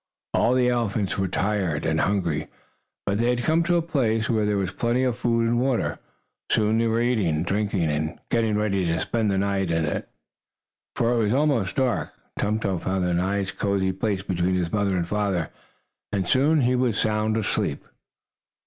All 0.33 0.55
the 0.55 0.69
elephants 0.69 1.19
were 1.19 1.27
tired, 1.27 1.85
and 1.85 2.01
hungry. 2.01 2.47
But 3.05 3.19
they 3.19 3.29
had 3.29 3.43
come 3.43 3.61
to 3.65 3.75
a 3.75 3.83
place 3.83 4.31
where 4.31 4.47
there 4.47 4.57
was 4.57 4.71
plenty 4.71 5.03
of 5.03 5.15
food 5.15 5.41
and 5.47 5.59
water. 5.61 5.99
Soon 6.51 6.79
they 6.79 6.87
were 6.87 7.01
eating, 7.03 7.43
drinking 7.43 7.83
and 7.83 8.17
getting 8.31 8.57
ready 8.57 8.83
to 8.85 8.99
spend 8.99 9.29
the 9.29 9.37
night 9.37 9.69
in 9.69 9.83
the 9.83 9.91
jungle, 9.91 10.09
for 10.95 11.13
it 11.13 11.17
was 11.19 11.31
now 11.33 11.37
almost 11.37 11.75
dark. 11.75 12.13
Tum 12.39 12.59
Tum 12.59 12.79
found 12.79 13.05
a 13.05 13.13
nice 13.13 13.51
cozy 13.51 13.91
place 13.91 14.23
between 14.23 14.55
his 14.55 14.71
mother 14.71 14.97
and 14.97 15.07
father, 15.07 15.51
and 16.11 16.27
soon 16.27 16.61
he 16.61 16.73
was 16.75 16.97
sound 16.97 17.37
asleep. 17.37 17.85